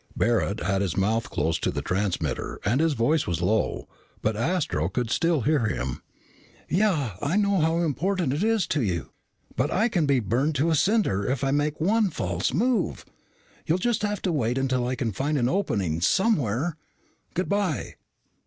[0.17, 3.87] Barret had his mouth close to the transmitter and his voice was low,
[4.23, 6.01] but Astro could still hear him.
[6.67, 9.11] "Yeah, I know how important it is to you,
[9.55, 13.05] but I can be burned to a cinder if I make one false move.
[13.67, 16.77] You'll just have to wait until I find an opening somewhere.
[17.35, 17.93] Good by!"